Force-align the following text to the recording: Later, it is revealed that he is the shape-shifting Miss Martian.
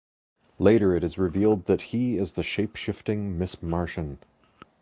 Later, 0.57 0.95
it 0.95 1.03
is 1.03 1.19
revealed 1.19 1.67
that 1.67 1.79
he 1.93 2.17
is 2.17 2.33
the 2.33 2.41
shape-shifting 2.41 3.37
Miss 3.37 3.61
Martian. 3.61 4.17